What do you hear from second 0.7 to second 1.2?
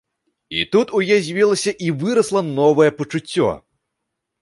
тут у яе